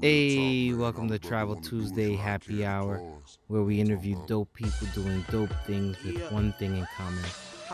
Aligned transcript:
Hey, 0.00 0.72
welcome 0.72 1.08
to 1.08 1.18
Travel 1.18 1.56
Tuesday 1.56 2.16
Happy 2.16 2.64
Hour, 2.64 3.02
where 3.48 3.62
we 3.62 3.78
interview 3.80 4.16
dope 4.26 4.52
people 4.54 4.86
doing 4.94 5.22
dope 5.30 5.52
things 5.66 6.02
with 6.02 6.32
one 6.32 6.52
thing 6.52 6.78
in 6.78 6.86
common 6.96 7.22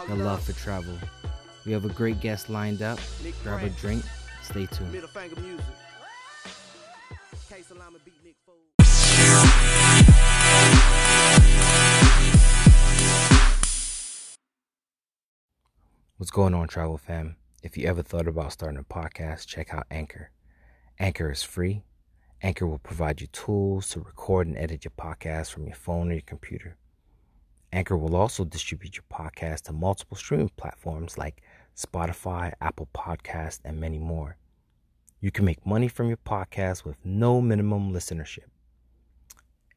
the 0.08 0.16
love 0.16 0.42
for 0.42 0.52
travel. 0.52 0.94
We 1.64 1.70
have 1.72 1.84
a 1.84 1.90
great 1.90 2.20
guest 2.20 2.50
lined 2.50 2.82
up. 2.82 2.98
Grab 3.44 3.62
a 3.62 3.68
drink, 3.70 4.04
stay 4.42 4.66
tuned. 4.66 4.92
Middle 4.92 5.08
finger 5.08 5.40
music. 5.40 5.64
K 7.48 7.62
Salama 7.62 7.98
beat 8.04 8.14
Nick 8.24 8.34
Foles. 8.48 8.72
What's 16.16 16.32
going 16.32 16.54
on, 16.54 16.66
travel 16.66 16.98
fam? 16.98 17.36
If 17.62 17.76
you 17.76 17.86
ever 17.86 18.02
thought 18.02 18.26
about 18.26 18.52
starting 18.52 18.78
a 18.78 18.82
podcast, 18.82 19.46
check 19.46 19.72
out 19.72 19.86
Anchor. 19.88 20.30
Anchor 20.98 21.30
is 21.30 21.42
free. 21.42 21.84
Anchor 22.44 22.66
will 22.66 22.78
provide 22.78 23.20
you 23.20 23.28
tools 23.28 23.88
to 23.90 24.00
record 24.00 24.48
and 24.48 24.58
edit 24.58 24.84
your 24.84 24.92
podcast 24.98 25.52
from 25.52 25.64
your 25.64 25.76
phone 25.76 26.10
or 26.10 26.14
your 26.14 26.22
computer. 26.22 26.76
Anchor 27.72 27.96
will 27.96 28.16
also 28.16 28.44
distribute 28.44 28.96
your 28.96 29.04
podcast 29.12 29.62
to 29.62 29.72
multiple 29.72 30.16
streaming 30.16 30.50
platforms 30.56 31.16
like 31.16 31.42
Spotify, 31.76 32.52
Apple 32.60 32.88
Podcasts, 32.92 33.60
and 33.64 33.80
many 33.80 33.98
more. 33.98 34.36
You 35.20 35.30
can 35.30 35.44
make 35.44 35.64
money 35.64 35.86
from 35.86 36.08
your 36.08 36.16
podcast 36.16 36.84
with 36.84 36.96
no 37.04 37.40
minimum 37.40 37.92
listenership. 37.92 38.50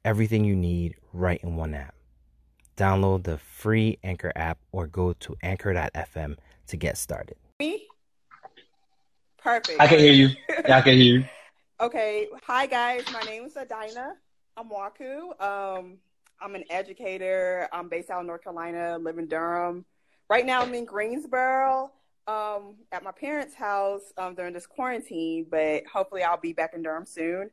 Everything 0.03 0.43
you 0.43 0.55
need 0.55 0.95
right 1.13 1.39
in 1.43 1.55
one 1.55 1.75
app. 1.75 1.93
Download 2.75 3.23
the 3.23 3.37
free 3.37 3.99
Anchor 4.03 4.31
app 4.35 4.57
or 4.71 4.87
go 4.87 5.13
to 5.13 5.35
anchor.fm 5.43 6.35
to 6.67 6.77
get 6.77 6.97
started. 6.97 7.37
Me? 7.59 7.85
Perfect. 9.37 9.79
I 9.79 9.87
can 9.87 9.99
hear 9.99 10.13
you. 10.13 10.29
Yeah, 10.67 10.77
I 10.77 10.81
can 10.81 10.95
hear 10.95 11.19
you. 11.19 11.25
Okay. 11.79 12.27
Hi 12.47 12.67
guys. 12.67 13.03
My 13.11 13.19
name 13.21 13.43
is 13.43 13.57
Adina 13.57 14.13
Amwaku. 14.57 15.39
Um, 15.41 15.97
I'm 16.39 16.55
an 16.55 16.63
educator. 16.69 17.67
I'm 17.73 17.89
based 17.89 18.09
out 18.09 18.21
in 18.21 18.27
North 18.27 18.43
Carolina, 18.43 18.97
live 18.97 19.17
in 19.17 19.27
Durham. 19.27 19.83
Right 20.29 20.45
now 20.45 20.61
I'm 20.61 20.73
in 20.73 20.85
Greensboro, 20.85 21.91
um, 22.27 22.75
at 22.93 23.03
my 23.03 23.11
parents' 23.11 23.53
house 23.55 24.13
um, 24.17 24.35
during 24.35 24.53
this 24.53 24.65
quarantine, 24.65 25.47
but 25.51 25.83
hopefully 25.91 26.23
I'll 26.23 26.39
be 26.39 26.53
back 26.53 26.73
in 26.73 26.81
Durham 26.81 27.05
soon. 27.05 27.51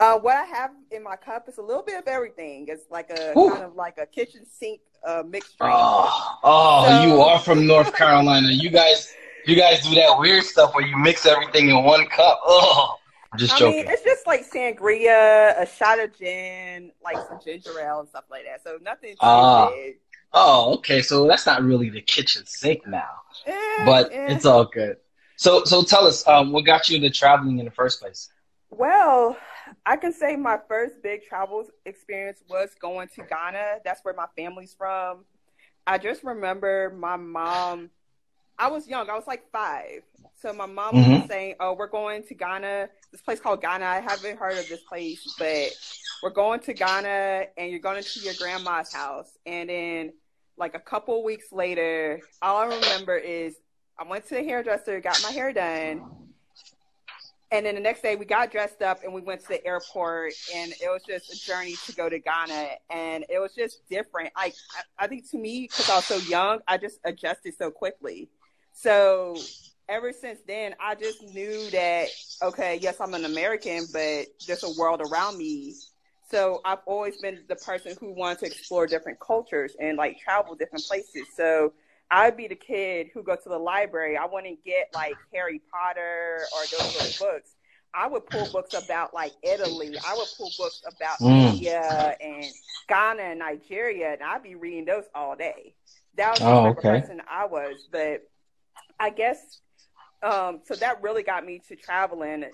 Uh, 0.00 0.18
what 0.18 0.34
I 0.36 0.44
have 0.44 0.72
in 0.90 1.04
my 1.04 1.14
cup 1.14 1.48
is 1.48 1.58
a 1.58 1.62
little 1.62 1.84
bit 1.84 1.96
of 1.98 2.08
everything. 2.08 2.66
It's 2.68 2.90
like 2.90 3.10
a 3.10 3.38
Ooh. 3.38 3.50
kind 3.50 3.62
of 3.62 3.76
like 3.76 3.98
a 3.98 4.06
kitchen 4.06 4.46
sink 4.50 4.80
uh, 5.06 5.22
mixed 5.24 5.56
drink. 5.58 5.72
Oh, 5.76 6.38
oh, 6.42 6.86
So- 6.88 7.02
you 7.06 7.20
are 7.20 7.38
from 7.38 7.68
North 7.68 7.94
Carolina. 7.94 8.48
You 8.50 8.70
guys, 8.70 9.14
you 9.46 9.54
guys 9.54 9.80
do 9.86 9.94
that 9.94 10.18
weird 10.18 10.42
stuff 10.42 10.74
where 10.74 10.84
you 10.84 10.96
mix 10.98 11.24
everything 11.24 11.68
in 11.68 11.84
one 11.84 12.06
cup. 12.08 12.40
Oh, 12.44 12.96
I'm 12.96 12.99
just 13.36 13.54
I 13.54 13.58
joking. 13.58 13.84
mean, 13.84 13.86
it's 13.88 14.02
just 14.02 14.26
like 14.26 14.48
sangria, 14.50 15.60
a 15.60 15.66
shot 15.66 16.00
of 16.00 16.16
gin, 16.18 16.92
like 17.02 17.20
some 17.28 17.38
ginger 17.44 17.78
ale 17.80 18.00
and 18.00 18.08
stuff 18.08 18.24
like 18.30 18.44
that. 18.44 18.62
So 18.64 18.78
nothing 18.82 19.16
too 19.22 19.42
big. 19.42 19.96
oh, 20.32 20.74
okay. 20.76 21.02
So 21.02 21.26
that's 21.26 21.46
not 21.46 21.62
really 21.62 21.90
the 21.90 22.02
kitchen 22.02 22.44
sink 22.46 22.86
now, 22.86 23.08
Eh, 23.46 23.52
but 23.84 24.12
eh. 24.12 24.32
it's 24.34 24.44
all 24.44 24.64
good. 24.64 24.96
So, 25.36 25.64
so 25.64 25.82
tell 25.82 26.06
us, 26.06 26.26
um, 26.28 26.52
what 26.52 26.64
got 26.66 26.88
you 26.88 26.96
into 26.96 27.10
traveling 27.10 27.58
in 27.58 27.64
the 27.64 27.70
first 27.70 28.00
place? 28.00 28.28
Well, 28.70 29.36
I 29.86 29.96
can 29.96 30.12
say 30.12 30.36
my 30.36 30.58
first 30.68 31.02
big 31.02 31.22
travel 31.28 31.64
experience 31.84 32.42
was 32.48 32.70
going 32.80 33.08
to 33.16 33.22
Ghana. 33.22 33.78
That's 33.84 34.04
where 34.04 34.14
my 34.14 34.26
family's 34.36 34.74
from. 34.74 35.24
I 35.86 35.98
just 35.98 36.22
remember 36.24 36.94
my 36.96 37.16
mom. 37.16 37.90
I 38.60 38.68
was 38.68 38.86
young. 38.86 39.08
I 39.08 39.16
was 39.16 39.26
like 39.26 39.50
five. 39.50 40.02
So 40.40 40.52
my 40.52 40.66
mom 40.66 40.94
was 40.94 41.04
Mhm. 41.06 41.28
saying, 41.28 41.54
"Oh, 41.60 41.72
we're 41.72 41.86
going 41.86 42.22
to 42.24 42.34
Ghana. 42.34 42.90
This 43.10 43.22
place 43.22 43.40
called 43.40 43.62
Ghana. 43.62 43.84
I 43.84 44.00
haven't 44.00 44.38
heard 44.38 44.58
of 44.58 44.68
this 44.68 44.82
place, 44.82 45.34
but 45.38 45.72
we're 46.22 46.30
going 46.30 46.60
to 46.60 46.74
Ghana, 46.74 47.48
and 47.56 47.70
you're 47.70 47.80
going 47.80 48.04
to 48.04 48.20
your 48.20 48.34
grandma's 48.34 48.92
house." 48.92 49.38
And 49.46 49.70
then, 49.70 50.12
like 50.58 50.74
a 50.74 50.78
couple 50.80 51.24
weeks 51.24 51.50
later, 51.52 52.20
all 52.42 52.58
I 52.58 52.66
remember 52.66 53.16
is 53.16 53.56
I 53.98 54.04
went 54.04 54.26
to 54.28 54.34
the 54.34 54.44
hairdresser, 54.44 55.00
got 55.00 55.22
my 55.22 55.30
hair 55.30 55.52
done, 55.54 56.02
and 57.50 57.66
then 57.66 57.74
the 57.74 57.80
next 57.80 58.02
day 58.02 58.16
we 58.16 58.24
got 58.26 58.50
dressed 58.52 58.82
up 58.82 59.02
and 59.02 59.12
we 59.12 59.22
went 59.22 59.40
to 59.42 59.48
the 59.48 59.66
airport 59.66 60.34
and 60.54 60.72
it 60.72 60.88
was 60.88 61.02
just 61.02 61.32
a 61.32 61.36
journey 61.46 61.76
to 61.86 61.92
go 61.92 62.08
to 62.08 62.18
Ghana 62.18 62.78
and 62.90 63.24
it 63.28 63.38
was 63.38 63.54
just 63.54 63.86
different. 63.88 64.30
Like 64.36 64.54
I, 64.76 65.04
I 65.04 65.06
think 65.06 65.28
to 65.30 65.38
me, 65.38 65.62
because 65.62 65.88
I 65.90 65.96
was 65.96 66.04
so 66.06 66.16
young, 66.16 66.60
I 66.68 66.76
just 66.78 67.00
adjusted 67.04 67.54
so 67.56 67.70
quickly. 67.70 68.28
So 68.82 69.52
ever 69.88 70.12
since 70.12 70.40
then, 70.46 70.74
I 70.80 70.94
just 70.94 71.22
knew 71.22 71.70
that 71.70 72.08
okay, 72.42 72.78
yes, 72.80 73.00
I'm 73.00 73.14
an 73.14 73.24
American, 73.24 73.86
but 73.92 74.26
there's 74.46 74.62
a 74.62 74.70
world 74.70 75.02
around 75.02 75.36
me. 75.36 75.76
So 76.30 76.60
I've 76.64 76.78
always 76.86 77.18
been 77.18 77.40
the 77.48 77.56
person 77.56 77.96
who 78.00 78.12
wants 78.12 78.40
to 78.40 78.46
explore 78.46 78.86
different 78.86 79.20
cultures 79.20 79.76
and 79.80 79.98
like 79.98 80.18
travel 80.18 80.54
different 80.54 80.86
places. 80.86 81.28
So 81.36 81.72
I'd 82.10 82.36
be 82.36 82.48
the 82.48 82.54
kid 82.56 83.08
who 83.12 83.22
go 83.22 83.36
to 83.36 83.48
the 83.48 83.58
library. 83.58 84.16
I 84.16 84.26
wouldn't 84.26 84.64
get 84.64 84.88
like 84.94 85.20
Harry 85.34 85.60
Potter 85.72 86.48
or 86.52 86.68
those 86.68 86.90
sort 86.92 87.06
of 87.06 87.18
books. 87.18 87.50
I 87.92 88.06
would 88.06 88.26
pull 88.26 88.46
books 88.46 88.72
about 88.74 89.12
like 89.12 89.34
Italy. 89.42 89.98
I 90.04 90.14
would 90.14 90.28
pull 90.36 90.54
books 90.56 90.80
about 90.86 91.18
Mm. 91.20 91.60
India 91.60 92.16
and 92.20 92.54
Ghana 92.88 93.22
and 93.22 93.38
Nigeria, 93.40 94.12
and 94.12 94.22
I'd 94.22 94.42
be 94.42 94.54
reading 94.54 94.84
those 94.86 95.04
all 95.14 95.36
day. 95.36 95.74
That 96.16 96.34
was 96.34 96.44
the 96.44 96.52
Oh, 96.52 96.54
type 96.54 96.78
okay. 96.78 96.78
of 96.78 96.84
person 97.02 97.22
I 97.28 97.46
was. 97.46 97.76
But 97.90 98.22
I 99.00 99.10
guess 99.10 99.60
um, 100.22 100.60
so 100.64 100.74
that 100.74 101.02
really 101.02 101.22
got 101.22 101.46
me 101.46 101.62
to 101.68 101.76
traveling. 101.76 102.44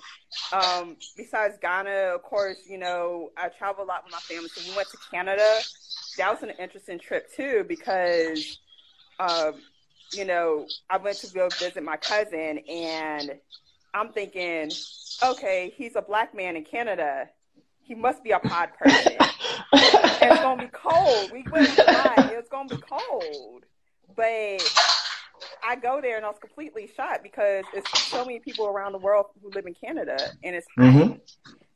Um, 0.53 0.97
besides 1.17 1.59
Ghana, 1.61 2.15
of 2.15 2.23
course, 2.23 2.59
you 2.69 2.79
know, 2.79 3.31
I 3.37 3.49
travel 3.49 3.85
a 3.85 3.87
lot 3.87 4.05
with 4.05 4.13
my 4.13 4.21
family. 4.21 4.49
So 4.51 4.71
we 4.71 4.77
went 4.77 4.89
to 4.91 4.99
Canada. 5.11 5.59
That 6.17 6.31
was 6.33 6.45
an 6.45 6.53
interesting 6.61 7.01
trip 7.01 7.27
too 7.35 7.65
because 7.67 8.59
um, 9.19 9.55
you 10.13 10.25
know, 10.25 10.67
I 10.89 10.99
went 10.99 11.19
to 11.19 11.33
go 11.33 11.49
visit 11.59 11.83
my 11.83 11.97
cousin, 11.97 12.59
and 12.69 13.39
I'm 13.95 14.13
thinking, 14.13 14.71
okay, 15.23 15.73
he's 15.77 15.97
a 15.97 16.03
black 16.03 16.35
man 16.35 16.57
in 16.57 16.65
Canada. 16.65 17.29
He 17.83 17.95
must 17.95 18.23
be 18.23 18.31
a 18.31 18.39
pod 18.39 18.71
person. 18.79 19.17
it's 19.73 20.43
gonna 20.43 20.63
be 20.63 20.71
cold. 20.73 21.33
We 21.33 21.45
went 21.51 21.69
fine. 21.69 22.31
It 22.31 22.37
was 22.37 22.49
gonna 22.51 22.69
be 22.69 22.83
cold, 22.83 23.65
but 24.15 24.63
I 25.63 25.77
go 25.77 26.01
there 26.01 26.17
and 26.17 26.25
I 26.25 26.29
was 26.29 26.39
completely 26.39 26.89
shocked 26.97 27.23
because 27.23 27.65
it's 27.73 28.09
so 28.09 28.25
many 28.25 28.41
people 28.41 28.67
around 28.67 28.93
the 28.93 28.99
world 28.99 29.27
who 29.43 29.51
live 29.51 29.67
in 29.67 29.75
Canada, 29.75 30.17
and 30.43 30.55
it's 30.57 30.67
hot. 30.77 30.87
Mhm. 30.95 31.21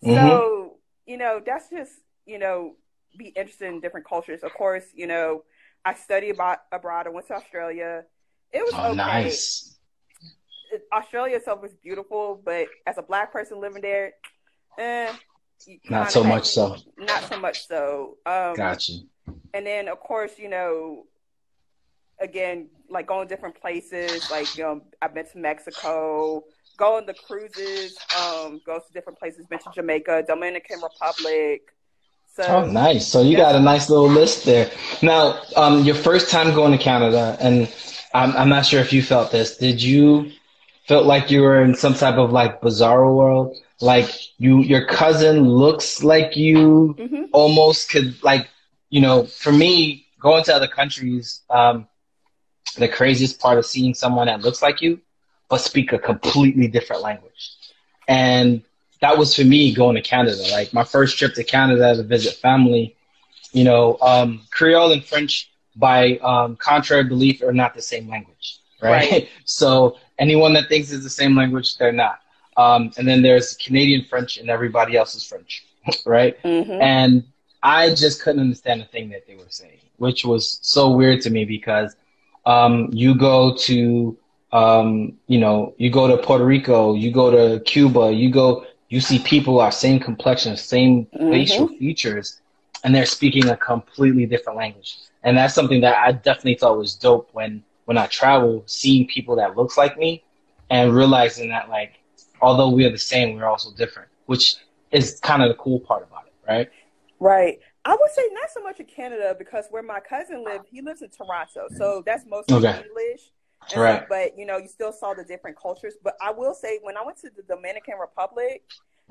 So 0.02 0.76
you 1.06 1.16
know, 1.16 1.40
that's 1.44 1.68
just 1.70 1.92
you 2.26 2.38
know, 2.38 2.76
be 3.16 3.28
interested 3.28 3.68
in 3.68 3.80
different 3.80 4.06
cultures. 4.06 4.42
Of 4.44 4.52
course, 4.54 4.84
you 4.94 5.06
know, 5.06 5.42
I 5.84 5.94
studied 5.94 6.30
about 6.30 6.58
abroad. 6.70 7.06
I 7.06 7.10
went 7.10 7.26
to 7.28 7.34
Australia. 7.34 8.04
It 8.52 8.62
was 8.64 8.74
Oh, 8.76 8.86
okay. 8.88 8.94
nice. 8.94 9.76
Australia 10.92 11.36
itself 11.36 11.60
was 11.62 11.74
beautiful, 11.74 12.40
but 12.44 12.68
as 12.86 12.98
a 12.98 13.02
black 13.02 13.32
person 13.32 13.60
living 13.60 13.82
there, 13.82 14.12
eh, 14.78 15.12
Not 15.88 16.12
so 16.12 16.22
much 16.22 16.46
so. 16.46 16.76
Not 16.96 17.24
so 17.24 17.38
much 17.38 17.66
so. 17.66 18.18
Um, 18.24 18.54
Got 18.54 18.88
you. 18.88 19.08
and 19.52 19.66
then 19.66 19.88
of 19.88 19.98
course 20.00 20.38
you 20.38 20.48
know 20.48 21.06
again 22.20 22.68
like 22.90 23.06
going 23.06 23.28
different 23.28 23.60
places 23.60 24.22
like 24.30 24.50
you 24.56 24.62
know 24.62 24.80
i've 25.02 25.14
been 25.14 25.26
to 25.26 25.38
mexico 25.38 26.42
going 26.78 27.06
to 27.06 27.14
cruises 27.14 27.92
um 28.14 28.60
go 28.64 28.78
to 28.78 28.92
different 28.92 29.18
places 29.18 29.46
been 29.46 29.58
to 29.58 29.70
jamaica 29.70 30.24
dominican 30.26 30.80
republic 30.80 31.62
so 32.26 32.44
Oh, 32.48 32.66
nice. 32.66 33.06
So 33.06 33.22
you 33.22 33.36
got 33.36 33.54
a 33.54 33.60
nice 33.60 33.88
little 33.90 34.08
list 34.08 34.44
there. 34.44 34.70
Now, 35.02 35.40
um, 35.56 35.84
your 35.84 35.94
first 35.94 36.30
time 36.30 36.54
going 36.54 36.72
to 36.72 36.78
Canada, 36.78 37.36
and 37.40 37.72
I'm, 38.14 38.32
I'm 38.36 38.48
not 38.48 38.66
sure 38.66 38.80
if 38.80 38.92
you 38.92 39.02
felt 39.02 39.30
this. 39.30 39.56
Did 39.58 39.82
you 39.82 40.30
felt 40.86 41.06
like 41.06 41.30
you 41.30 41.42
were 41.42 41.62
in 41.62 41.74
some 41.74 41.94
type 41.94 42.16
of 42.16 42.32
like 42.32 42.60
bizarre 42.60 43.12
world? 43.12 43.56
Like 43.80 44.10
you, 44.38 44.60
your 44.62 44.84
cousin 44.86 45.48
looks 45.48 46.02
like 46.02 46.36
you 46.36 46.98
Mhm. 46.98 47.28
almost 47.32 47.90
could 47.90 48.22
like, 48.22 48.48
you 48.90 49.00
know, 49.00 49.24
for 49.24 49.52
me, 49.52 50.06
going 50.20 50.42
to 50.44 50.54
other 50.54 50.68
countries, 50.68 51.42
um, 51.50 51.86
the 52.76 52.88
craziest 52.88 53.40
part 53.40 53.58
of 53.58 53.66
seeing 53.66 53.94
someone 53.94 54.26
that 54.26 54.42
looks 54.42 54.62
like 54.62 54.80
you, 54.80 55.00
but 55.48 55.58
speak 55.58 55.92
a 55.92 55.98
completely 55.98 56.68
different 56.68 57.02
language. 57.02 57.52
And 58.08 58.62
that 59.00 59.16
was 59.18 59.34
for 59.34 59.44
me 59.44 59.74
going 59.74 59.96
to 59.96 60.02
Canada. 60.02 60.42
Like 60.52 60.72
my 60.72 60.84
first 60.84 61.18
trip 61.18 61.34
to 61.34 61.44
Canada 61.44 61.96
to 61.96 62.02
visit 62.02 62.34
family, 62.34 62.96
you 63.52 63.64
know, 63.64 63.98
um, 64.00 64.42
Creole 64.50 64.92
and 64.92 65.04
French, 65.04 65.50
by 65.76 66.18
um, 66.18 66.56
contrary 66.56 67.04
belief, 67.04 67.42
are 67.42 67.52
not 67.52 67.74
the 67.74 67.82
same 67.82 68.08
language, 68.08 68.58
right? 68.82 69.10
Right. 69.10 69.28
so 69.44 69.96
anyone 70.18 70.52
that 70.54 70.68
thinks 70.68 70.90
it's 70.92 71.04
the 71.04 71.10
same 71.10 71.36
language, 71.36 71.76
they're 71.78 71.92
not. 71.92 72.20
Um, 72.56 72.90
and 72.98 73.08
then 73.08 73.22
there's 73.22 73.54
Canadian 73.54 74.04
French, 74.04 74.36
and 74.36 74.50
everybody 74.50 74.96
else 74.96 75.14
is 75.14 75.24
French, 75.24 75.64
right? 76.06 76.40
Mhm. 76.42 76.80
And 76.82 77.24
I 77.62 77.94
just 77.94 78.22
couldn't 78.22 78.40
understand 78.40 78.82
a 78.82 78.86
thing 78.86 79.10
that 79.10 79.26
they 79.26 79.36
were 79.36 79.44
saying, 79.48 79.78
which 79.98 80.24
was 80.24 80.58
so 80.62 80.90
weird 80.90 81.20
to 81.22 81.30
me 81.30 81.44
because 81.44 81.94
um, 82.50 82.88
you 82.92 83.14
go 83.14 83.54
to, 83.54 84.18
um, 84.52 85.16
you 85.28 85.38
know, 85.38 85.74
you 85.78 85.90
go 85.90 86.08
to 86.08 86.16
Puerto 86.16 86.44
Rico, 86.44 86.94
you 86.94 87.12
go 87.12 87.30
to 87.30 87.62
Cuba, 87.64 88.12
you 88.12 88.30
go 88.30 88.66
you 88.88 89.00
see 89.00 89.20
people 89.20 89.60
our 89.60 89.70
same 89.70 90.00
complexion, 90.00 90.56
same 90.56 91.06
facial 91.16 91.68
features, 91.68 92.40
and 92.82 92.92
they're 92.92 93.06
speaking 93.06 93.48
a 93.48 93.56
completely 93.56 94.26
different 94.26 94.58
language. 94.58 94.98
And 95.22 95.36
that's 95.36 95.54
something 95.54 95.80
that 95.82 95.96
I 95.96 96.10
definitely 96.10 96.56
thought 96.56 96.76
was 96.76 96.94
dope 96.96 97.28
when 97.32 97.62
when 97.84 97.96
I 97.96 98.06
travel, 98.06 98.64
seeing 98.66 99.06
people 99.06 99.36
that 99.36 99.56
looks 99.56 99.76
like 99.76 99.96
me 99.96 100.24
and 100.70 100.92
realizing 100.92 101.50
that 101.50 101.68
like 101.68 101.92
although 102.42 102.70
we 102.70 102.84
are 102.84 102.90
the 102.90 102.98
same, 102.98 103.36
we're 103.36 103.46
also 103.46 103.70
different, 103.82 104.08
which 104.26 104.56
is 104.90 105.20
kind 105.20 105.42
of 105.42 105.48
the 105.48 105.54
cool 105.54 105.78
part 105.78 106.02
about 106.08 106.24
it, 106.26 106.34
right? 106.48 106.68
Right. 107.20 107.60
I 107.84 107.92
would 107.92 108.10
say 108.14 108.22
not 108.32 108.50
so 108.52 108.62
much 108.62 108.78
in 108.80 108.86
Canada 108.86 109.34
because 109.38 109.66
where 109.70 109.82
my 109.82 110.00
cousin 110.00 110.44
lived, 110.44 110.66
he 110.70 110.82
lives 110.82 111.02
in 111.02 111.08
Toronto, 111.10 111.68
so 111.72 112.02
that's 112.04 112.24
mostly 112.26 112.56
Okay. 112.56 112.84
English. 112.84 113.22
Right. 113.76 114.02
so, 114.02 114.06
but 114.08 114.38
you 114.38 114.44
know, 114.46 114.58
you 114.58 114.68
still 114.68 114.92
saw 114.92 115.14
the 115.14 115.24
different 115.24 115.56
cultures. 115.60 115.94
But 116.02 116.14
I 116.20 116.30
will 116.30 116.54
say, 116.54 116.78
when 116.82 116.96
I 116.96 117.04
went 117.04 117.18
to 117.18 117.30
the 117.34 117.42
Dominican 117.42 117.94
Republic, 117.98 118.62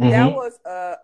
that 0.09 0.31
Mhm. 0.31 0.33
was 0.33 0.59
a, 0.65 0.95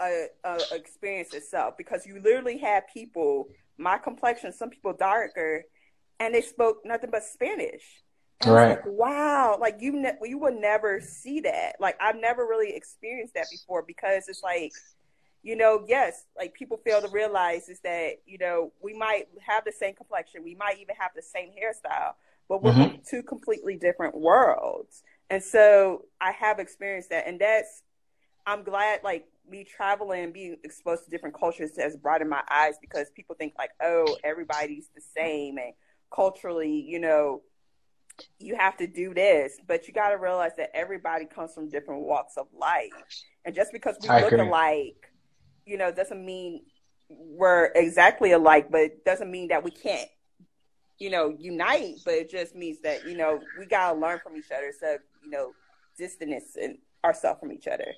a, 0.00 0.26
a 0.44 0.60
experience 0.72 1.32
itself 1.32 1.74
because 1.78 2.06
you 2.06 2.20
literally 2.22 2.58
had 2.58 2.84
people 2.92 3.48
my 3.78 3.98
complexion, 3.98 4.52
some 4.52 4.70
people 4.70 4.92
darker, 4.92 5.64
and 6.20 6.34
they 6.34 6.42
spoke 6.42 6.78
nothing 6.84 7.10
but 7.10 7.22
Spanish. 7.24 7.82
And 8.40 8.54
Right. 8.54 8.68
like, 8.68 8.80
wow, 8.84 9.56
like 9.60 9.76
you 9.80 9.92
ne- 9.92 10.18
you 10.24 10.38
would 10.38 10.54
never 10.56 11.00
see 11.00 11.40
that. 11.42 11.76
Like 11.80 11.96
I've 12.00 12.16
never 12.16 12.44
really 12.46 12.74
experienced 12.74 13.34
that 13.34 13.50
before 13.50 13.82
because 13.86 14.28
it's 14.28 14.42
like, 14.42 14.74
you 15.42 15.56
know, 15.56 15.84
yes, 15.88 16.24
like 16.36 16.54
people 16.54 16.76
fail 16.84 17.00
to 17.00 17.08
realize 17.08 17.68
is 17.68 17.80
that 17.80 18.18
you 18.26 18.38
know 18.38 18.72
we 18.82 18.94
might 18.94 19.26
have 19.46 19.64
the 19.64 19.72
same 19.72 19.94
complexion, 19.94 20.44
we 20.44 20.54
might 20.54 20.78
even 20.80 20.94
have 20.98 21.10
the 21.14 21.22
same 21.22 21.50
hairstyle, 21.50 22.14
but 22.48 22.62
we're 22.62 22.72
mm-hmm. 22.72 22.96
from 22.96 23.00
two 23.08 23.22
completely 23.22 23.76
different 23.76 24.14
worlds. 24.14 25.02
And 25.30 25.42
so 25.42 26.04
I 26.20 26.32
have 26.32 26.58
experienced 26.58 27.10
that, 27.10 27.26
and 27.26 27.40
that's 27.40 27.82
I'm 28.46 28.62
glad 28.62 29.00
like 29.02 29.26
me 29.48 29.64
traveling, 29.64 30.24
and 30.24 30.32
being 30.32 30.56
exposed 30.62 31.04
to 31.04 31.10
different 31.10 31.38
cultures 31.38 31.76
has 31.76 31.96
broadened 31.96 32.30
my 32.30 32.42
eyes 32.50 32.74
because 32.80 33.10
people 33.10 33.34
think 33.36 33.54
like, 33.58 33.70
oh, 33.82 34.16
everybody's 34.22 34.88
the 34.94 35.02
same, 35.16 35.58
and 35.58 35.72
culturally, 36.14 36.84
you 36.86 37.00
know, 37.00 37.42
you 38.38 38.54
have 38.56 38.76
to 38.76 38.86
do 38.86 39.14
this, 39.14 39.58
but 39.66 39.88
you 39.88 39.94
got 39.94 40.10
to 40.10 40.18
realize 40.18 40.52
that 40.56 40.70
everybody 40.74 41.24
comes 41.24 41.54
from 41.54 41.68
different 41.68 42.02
walks 42.02 42.36
of 42.36 42.46
life, 42.56 42.92
and 43.44 43.54
just 43.54 43.72
because 43.72 43.96
we 44.02 44.08
I 44.08 44.20
look 44.20 44.32
agree. 44.32 44.46
alike, 44.46 45.11
you 45.66 45.76
know, 45.76 45.92
doesn't 45.92 46.24
mean 46.24 46.62
we're 47.08 47.70
exactly 47.74 48.32
alike, 48.32 48.70
but 48.70 49.04
doesn't 49.04 49.30
mean 49.30 49.48
that 49.48 49.62
we 49.64 49.70
can't, 49.70 50.08
you 50.98 51.10
know, 51.10 51.34
unite. 51.38 51.96
But 52.04 52.14
it 52.14 52.30
just 52.30 52.54
means 52.54 52.80
that 52.82 53.06
you 53.06 53.16
know 53.16 53.40
we 53.58 53.66
gotta 53.66 53.98
learn 53.98 54.20
from 54.22 54.36
each 54.36 54.50
other, 54.50 54.72
so 54.78 54.98
you 55.24 55.30
know, 55.30 55.52
distance 55.96 56.56
and 56.60 56.78
ourselves 57.04 57.40
from 57.40 57.52
each 57.52 57.66
other. 57.66 57.94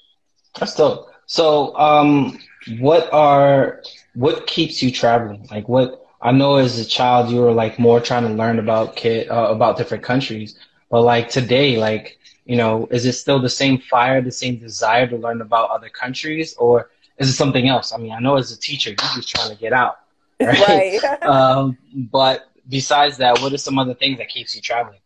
That's 0.59 0.75
dope. 0.75 1.09
So, 1.27 1.77
um, 1.77 2.39
what 2.79 3.13
are 3.13 3.83
what 4.15 4.47
keeps 4.47 4.83
you 4.83 4.91
traveling? 4.91 5.47
Like, 5.51 5.69
what 5.69 6.07
I 6.21 6.33
know 6.33 6.57
as 6.57 6.79
a 6.79 6.85
child 6.85 7.31
you 7.31 7.41
were 7.41 7.53
like 7.53 7.79
more 7.79 8.01
trying 8.01 8.25
to 8.25 8.35
learn 8.35 8.59
about 8.59 8.97
kid 8.97 9.29
uh, 9.29 9.49
about 9.51 9.77
different 9.77 10.03
countries, 10.05 10.59
but 10.91 11.03
like 11.03 11.29
today, 11.29 11.77
like 11.77 12.19
you 12.45 12.57
know, 12.57 12.87
is 12.91 13.07
it 13.07 13.13
still 13.13 13.41
the 13.41 13.49
same 13.49 13.79
fire, 13.79 14.21
the 14.21 14.31
same 14.31 14.57
desire 14.59 15.07
to 15.07 15.17
learn 15.17 15.41
about 15.41 15.71
other 15.71 15.89
countries, 15.89 16.55
or 16.57 16.91
is 17.19 17.29
it 17.29 17.35
something 17.35 17.69
else? 17.69 17.93
I 17.93 17.99
mean, 17.99 18.13
I 18.13 18.19
know 18.21 18.37
as 18.37 18.53
a 18.53 18.59
teacher 18.59 18.91
you're 18.91 18.97
just 19.15 19.29
trying 19.29 19.51
to 19.51 19.57
get 19.57 19.73
out, 19.73 19.99
right? 20.41 21.01
Right. 21.03 21.23
um, 21.23 21.79
but 21.95 22.51
besides 22.69 23.17
that, 23.19 23.41
what 23.41 23.53
are 23.53 23.59
some 23.59 23.79
other 23.79 23.95
things 23.95 24.19
that 24.19 24.29
keeps 24.29 24.55
you 24.55 24.61
traveling? 24.61 25.01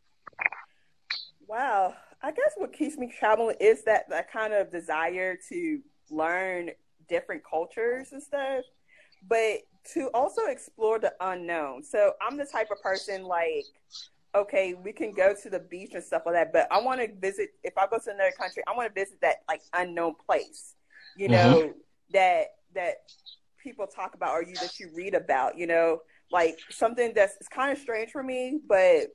Wow. 1.46 1.94
I 2.22 2.32
guess 2.32 2.55
what 2.56 2.72
keeps 2.72 2.96
me 2.96 3.12
traveling 3.16 3.56
is 3.60 3.84
that 3.84 4.08
that 4.10 4.31
kind 4.31 4.52
of 4.52 4.70
desire 4.70 5.38
to 5.50 5.81
learn 6.10 6.70
different 7.08 7.43
cultures 7.49 8.12
and 8.12 8.22
stuff, 8.22 8.64
but 9.28 9.61
to 9.94 10.11
also 10.14 10.46
explore 10.46 10.99
the 10.99 11.12
unknown. 11.20 11.82
So 11.82 12.12
I'm 12.20 12.37
the 12.37 12.44
type 12.44 12.70
of 12.70 12.82
person 12.82 13.25
like, 13.25 13.64
okay, 14.34 14.75
we 14.75 14.93
can 14.93 15.12
go 15.12 15.34
to 15.43 15.50
the 15.50 15.58
beach 15.58 15.93
and 15.94 16.02
stuff 16.02 16.22
like 16.26 16.34
that, 16.34 16.52
but 16.52 16.66
I 16.70 16.81
want 16.81 17.00
to 17.00 17.08
visit. 17.20 17.50
If 17.62 17.78
I 17.78 17.87
go 17.87 17.99
to 17.99 18.11
another 18.11 18.32
country, 18.38 18.62
I 18.66 18.76
want 18.76 18.94
to 18.94 19.00
visit 19.00 19.20
that 19.22 19.43
like 19.49 19.62
unknown 19.72 20.14
place, 20.26 20.75
you 21.16 21.28
know, 21.28 21.72
that 22.12 22.46
that 22.75 22.94
people 23.62 23.87
talk 23.87 24.14
about 24.14 24.31
or 24.32 24.43
you 24.43 24.58
that 24.60 24.78
you 24.78 24.90
read 24.94 25.14
about, 25.14 25.58
you 25.58 25.66
know, 25.66 26.00
like 26.31 26.58
something 26.70 27.12
that's 27.14 27.34
it's 27.40 27.49
kind 27.49 27.72
of 27.72 27.78
strange 27.78 28.10
for 28.10 28.22
me, 28.22 28.60
but 28.69 29.08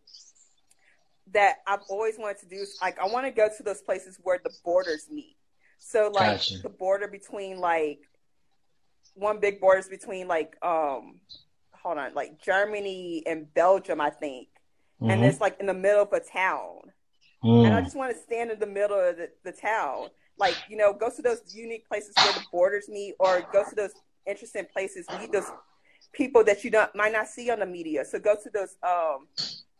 that 1.31 1.57
I've 1.67 1.79
always 1.89 2.17
wanted 2.19 2.39
to 2.39 2.47
do 2.47 2.57
is 2.57 2.75
like 2.81 2.99
I 2.99 3.07
want 3.07 3.25
to 3.25 3.31
go 3.31 3.49
to 3.55 3.63
those 3.63 3.81
places 3.81 4.19
where 4.21 4.39
the 4.43 4.51
borders 4.65 5.07
meet. 5.11 5.35
So 5.79 6.09
like 6.13 6.33
Gotcha. 6.37 6.57
the 6.63 6.69
border 6.69 7.07
between 7.07 7.59
like 7.59 7.99
one 9.15 9.39
big 9.39 9.59
border 9.59 9.79
is 9.79 9.87
between 9.89 10.27
like 10.27 10.55
um 10.63 11.19
hold 11.81 11.97
on 11.97 12.13
like 12.13 12.41
Germany 12.41 13.23
and 13.25 13.51
Belgium 13.53 14.01
I 14.01 14.09
think, 14.09 14.47
and 15.01 15.21
Mhm. 15.21 15.23
it's 15.23 15.41
like 15.41 15.59
in 15.59 15.65
the 15.65 15.73
middle 15.73 16.01
of 16.01 16.11
a 16.13 16.19
town, 16.19 16.79
and 17.43 17.73
I 17.73 17.81
Mm. 17.81 17.83
just 17.83 17.95
want 17.95 18.15
to 18.15 18.21
stand 18.21 18.51
in 18.51 18.59
the 18.59 18.65
middle 18.65 18.99
of 18.99 19.17
the, 19.17 19.29
the 19.43 19.51
town, 19.51 20.07
like 20.37 20.55
you 20.69 20.77
know 20.77 20.93
go 20.93 21.09
to 21.09 21.21
those 21.21 21.41
unique 21.53 21.87
places 21.87 22.13
where 22.17 22.33
the 22.33 22.43
borders 22.51 22.89
meet, 22.89 23.15
or 23.19 23.45
go 23.51 23.63
to 23.67 23.75
those 23.75 23.91
interesting 24.25 24.65
places, 24.71 25.05
meet 25.19 25.31
those 25.31 25.49
people 26.13 26.43
that 26.43 26.63
you 26.63 26.69
don't 26.69 26.93
might 26.95 27.13
not 27.13 27.27
see 27.27 27.49
on 27.49 27.59
the 27.59 27.65
media. 27.65 28.05
So 28.05 28.19
go 28.19 28.35
to 28.35 28.49
those 28.49 28.75
um 28.83 29.27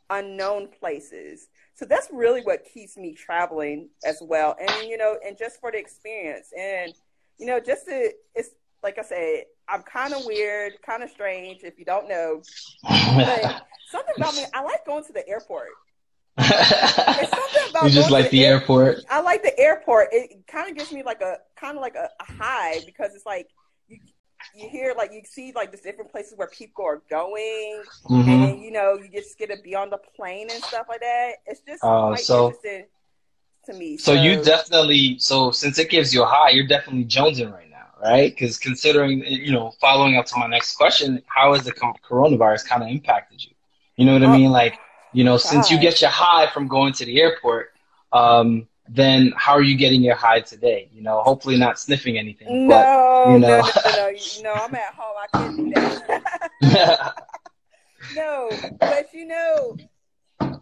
unknown 0.10 0.68
places. 0.68 1.48
So 1.76 1.86
that's 1.86 2.08
really 2.12 2.42
what 2.42 2.66
keeps 2.72 2.98
me 2.98 3.14
traveling 3.14 3.90
as 4.06 4.20
well. 4.22 4.56
And 4.60 4.90
you 4.90 4.98
know, 4.98 5.18
and 5.26 5.38
just 5.38 5.60
for 5.60 5.72
the 5.72 5.78
experience. 5.78 6.52
And 6.58 6.94
you 7.38 7.46
know, 7.46 7.60
just 7.60 7.86
to 7.86 8.12
it's 8.36 8.50
like 8.84 9.00
I 9.00 9.04
said, 9.04 9.46
I'm 9.68 9.82
kind 9.84 10.14
of 10.14 10.26
weird, 10.26 10.74
kind 10.86 11.04
of 11.04 11.10
strange 11.10 11.62
if 11.64 11.80
you 11.80 11.86
don't 11.86 12.08
know. 12.10 12.42
But 12.84 13.66
something 13.90 14.14
about 14.18 14.36
me, 14.36 14.44
I 14.54 14.62
like 14.62 14.86
going 14.86 15.04
to 15.06 15.14
the 15.14 15.28
airport. 15.28 15.70
It's 16.38 17.34
something 17.34 17.64
about 17.70 17.84
you 17.86 17.90
just 17.92 18.10
like 18.12 18.26
to 18.26 18.32
the 18.32 18.46
air- 18.46 18.54
airport. 18.56 18.98
I 19.10 19.22
like 19.22 19.44
the 19.44 19.58
airport. 19.60 20.10
It 20.12 20.48
kind 20.48 20.70
of 20.70 20.76
gives 20.76 20.92
me 20.92 21.04
like 21.04 21.22
a 21.22 21.38
kind 21.56 21.78
of 21.78 21.82
like 21.82 21.96
a, 21.96 22.10
a 22.20 22.26
high 22.26 22.82
because 22.86 23.14
it's 23.14 23.26
like 23.26 23.48
you 23.88 24.00
you 24.54 24.68
hear 24.70 24.94
like 24.98 25.12
you 25.14 25.22
see 25.26 25.52
like 25.56 25.72
the 25.72 25.78
different 25.78 26.12
places 26.12 26.34
where 26.38 26.48
people 26.48 26.86
are 26.86 27.02
going, 27.10 27.84
hmm 28.06 28.30
and 28.30 28.62
you 28.62 28.72
know 28.72 28.96
you 28.96 29.10
just 29.12 29.38
get 29.38 29.50
to 29.50 29.58
be 29.64 29.76
on 29.76 29.90
the 29.90 30.00
plane 30.16 30.50
and 30.52 30.64
stuff 30.64 30.88
like 30.90 31.02
that. 31.02 31.34
It's 31.46 31.62
just 31.62 31.82
quite 32.08 32.20
so- 32.20 32.48
interesting 32.48 32.86
to 33.66 33.74
me. 33.74 33.98
So 33.98 34.14
you 34.14 34.42
definitely, 34.44 35.18
so 35.20 35.52
since 35.52 35.80
it 35.80 35.90
gives 35.90 36.14
you 36.14 36.24
a 36.24 36.26
high, 36.26 36.50
you're 36.52 36.68
definitely 36.68 37.06
jonesing 37.06 37.52
right 37.52 37.70
now, 37.70 37.88
right? 38.02 38.32
Because 38.34 38.58
considering, 38.58 39.24
you 39.26 39.52
know, 39.52 39.72
following 39.80 40.18
up 40.18 40.26
to 40.28 40.38
my 40.38 40.48
next 40.48 40.76
question, 40.76 41.22
how 41.28 41.54
has 41.54 41.64
the 41.64 41.72
coronavirus 41.74 42.66
kind 42.68 42.84
of 42.84 42.90
impacted 42.90 43.44
you? 43.44 43.52
You 43.96 44.06
know 44.06 44.14
what 44.14 44.24
I 44.24 44.28
Oh, 44.28 44.34
mean? 44.34 44.52
Like, 44.52 44.80
you 45.14 45.24
know, 45.24 45.38
since 45.38 45.72
you 45.72 45.80
get 45.80 46.02
your 46.02 46.10
high 46.10 46.48
from 46.48 46.68
going 46.68 46.94
to 46.94 47.06
the 47.06 47.22
airport, 47.22 47.72
um, 48.12 48.68
then 48.90 49.34
how 49.38 49.54
are 49.54 49.62
you 49.62 49.78
getting 49.78 50.02
your 50.02 50.16
high 50.16 50.42
today? 50.42 50.90
You 50.94 51.02
know, 51.02 51.22
hopefully 51.22 51.58
not 51.58 51.80
sniffing 51.80 52.18
anything, 52.18 52.66
but 52.68 52.86
no, 52.86 53.24
you 53.30 53.40
no, 53.40 53.48
know. 53.48 53.62
no, 53.62 53.92
no, 53.96 54.08
you 54.10 54.44
know, 54.44 54.54
I'm 54.56 54.76
at 54.76 54.94
home. 54.98 55.16
I 55.22 55.28
can't 55.38 55.56
do 55.56 55.70
that. 56.62 57.16
no, 58.16 58.60
but 58.88 59.06
you 59.14 59.26
know, 59.26 59.78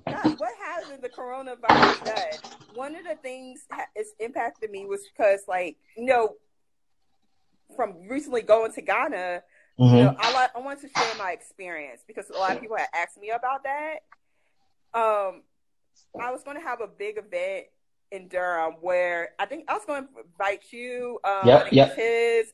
God, 0.10 0.32
what 0.38 0.52
has 0.66 1.00
the 1.02 1.10
coronavirus 1.10 2.04
done? 2.04 2.40
One 2.74 2.96
of 2.96 3.04
the 3.04 3.16
things 3.16 3.66
it's 3.96 4.14
impacted 4.20 4.72
me 4.72 4.86
was 4.86 5.02
because, 5.08 5.42
like, 5.48 5.78
you 5.98 6.06
know, 6.06 6.36
from 7.76 8.08
recently 8.08 8.42
going 8.42 8.72
to 8.74 8.82
Ghana, 8.82 9.44
you 9.78 9.86
Mhm. 9.86 10.00
know, 10.00 10.16
I 10.20 10.50
I 10.56 10.60
want 10.60 10.82
to 10.82 10.88
share 10.90 11.16
my 11.18 11.32
experience 11.32 12.04
because 12.08 12.30
a 12.30 12.38
lot 12.38 12.56
of 12.56 12.62
people 12.62 12.78
had 12.78 12.88
asked 12.94 13.18
me 13.18 13.32
about 13.32 13.64
that. 13.64 14.00
Um, 14.94 15.44
I 16.20 16.32
was 16.32 16.44
going 16.44 16.58
to 16.58 16.64
have 16.64 16.82
a 16.82 16.88
big 16.88 17.18
event 17.18 17.68
in 18.12 18.28
Durham 18.28 18.74
where 18.82 19.30
I 19.40 19.46
think 19.46 19.66
I 19.70 19.74
was 19.74 19.86
going 19.86 20.04
to 20.04 20.10
invite 20.26 20.72
you, 20.72 21.20
um, 21.24 21.48
Yep, 21.48 21.68
yep. 21.72 21.98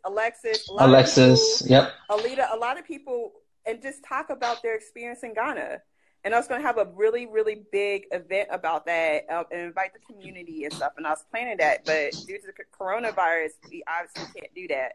Alexis, 0.05 0.67
a 0.69 0.73
lot 0.73 0.83
of 0.83 0.89
Alexis, 0.89 1.61
people, 1.63 1.71
yep. 1.71 1.93
Alita, 2.11 2.53
a 2.53 2.57
lot 2.57 2.79
of 2.79 2.85
people, 2.85 3.31
and 3.65 3.81
just 3.81 4.03
talk 4.03 4.29
about 4.29 4.61
their 4.61 4.75
experience 4.75 5.23
in 5.23 5.33
Ghana. 5.33 5.81
And 6.23 6.35
I 6.35 6.37
was 6.37 6.47
going 6.47 6.61
to 6.61 6.67
have 6.67 6.77
a 6.77 6.85
really, 6.95 7.25
really 7.25 7.63
big 7.71 8.05
event 8.11 8.49
about 8.51 8.85
that 8.85 9.25
um, 9.31 9.45
and 9.51 9.61
invite 9.61 9.91
the 9.93 10.13
community 10.13 10.65
and 10.65 10.73
stuff. 10.73 10.93
And 10.97 11.07
I 11.07 11.11
was 11.11 11.23
planning 11.31 11.57
that, 11.57 11.85
but 11.85 12.11
due 12.27 12.37
to 12.37 12.47
the 12.47 12.63
coronavirus, 12.77 13.51
we 13.69 13.83
obviously 13.87 14.39
can't 14.39 14.53
do 14.53 14.67
that. 14.67 14.93